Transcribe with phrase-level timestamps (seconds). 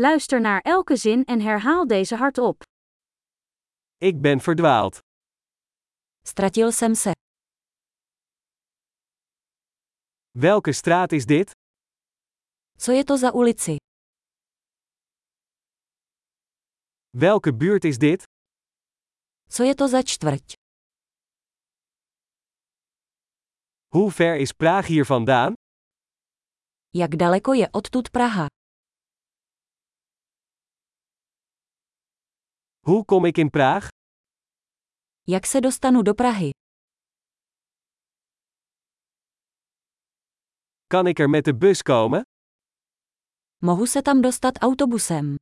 [0.00, 2.62] Luister naar elke zin en herhaal deze hardop.
[3.96, 4.98] Ik ben verdwaald.
[6.22, 7.12] Ztratil jsem se.
[10.30, 11.50] Welke straat is dit?
[12.76, 13.76] Co je to za ulici?
[17.10, 18.22] Welke buurt is dit?
[19.48, 20.52] Co je to za čtvrť?
[23.88, 25.52] Hoe ver is Praag hier vandaan?
[26.90, 28.46] Jak daleko je odtud Praha?
[32.88, 33.88] Hoe kom ik in Praag?
[35.22, 36.50] Jak se dostanu do Prahy?
[40.86, 42.22] Kan ik er met de bus komen?
[43.56, 45.34] Mohu se tam dostat autobusem.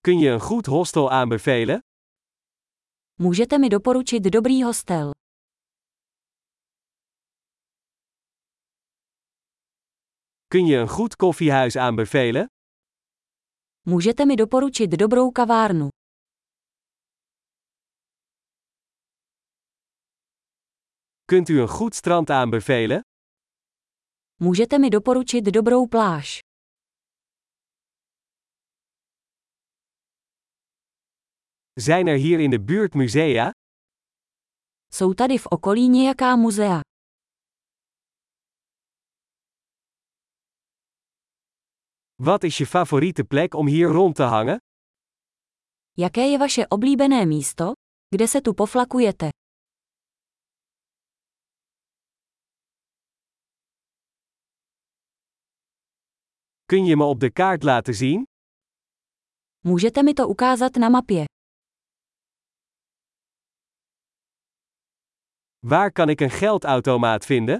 [0.00, 1.78] Kun je een goed hostel aanbevelen?
[3.20, 5.15] Můžete mi doporučit dobrý hostel.
[10.48, 12.46] Kun je een goed koffiehuis aanbevelen?
[13.86, 15.88] Můžete mi doporučit dobrou kavárnu.
[21.24, 23.00] Kunt u een goed strand aanbevelen?
[24.40, 26.38] Můžete mi doporučit dobrou pláž.
[31.74, 33.50] Zijn er hier in de buurt musea?
[34.92, 36.80] Jsou tady v okolí nějaká muzea.
[42.22, 44.56] Wat is je favoriete plek om hier rond te hangen?
[45.92, 47.72] Jaké je vaše oblíbené místo?
[48.08, 49.28] Kde se tu poflakujete?
[56.66, 58.22] Kun je me op de kaart laten zien?
[59.64, 61.24] Můžete mi to ukázat na mapě.
[65.60, 67.58] Waar kan ik een geldautomaat vinden?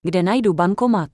[0.00, 1.10] Kde najdu bankomat?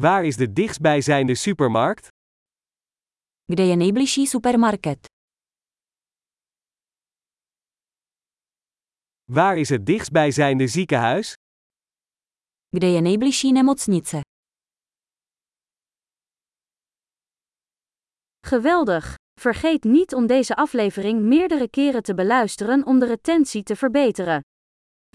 [0.00, 2.08] Waar is de dichtstbijzijnde supermarkt?
[3.44, 5.06] Kde je nejbližší supermarket?
[9.24, 11.34] Waar is het dichtstbijzijnde ziekenhuis?
[12.68, 14.20] Kde je nejbližší nemocnice?
[18.46, 19.14] Geweldig!
[19.40, 24.40] Vergeet niet om deze aflevering meerdere keren te beluisteren om de retentie te verbeteren.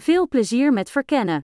[0.02, 1.42] Veel plezier met verkennen.